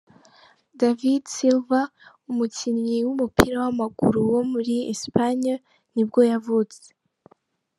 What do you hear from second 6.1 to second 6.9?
yavutse.